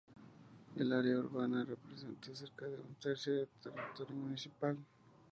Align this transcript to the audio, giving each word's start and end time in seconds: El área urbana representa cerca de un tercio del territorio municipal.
El 0.77 0.93
área 0.93 1.19
urbana 1.19 1.63
representa 1.63 2.33
cerca 2.33 2.65
de 2.65 2.77
un 2.79 2.95
tercio 2.95 3.33
del 3.35 3.49
territorio 3.63 4.15
municipal. 4.15 4.75